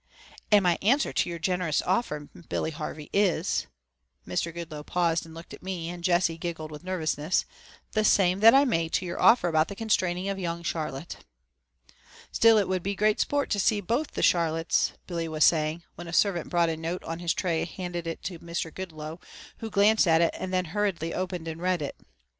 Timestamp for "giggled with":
6.39-6.83